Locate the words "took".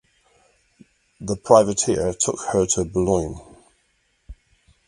2.15-2.39